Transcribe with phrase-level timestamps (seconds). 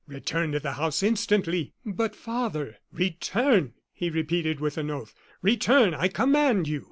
[0.07, 6.07] Return to the house, instantly" "But father" "Return!" he repeated with an oath; "return, I
[6.07, 6.79] command you."